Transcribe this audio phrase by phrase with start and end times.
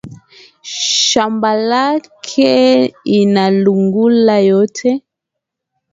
[1.01, 2.55] Shamba yake
[3.19, 4.89] ina lungula yote